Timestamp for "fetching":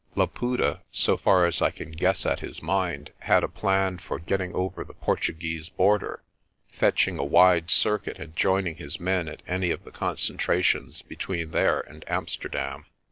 6.71-7.19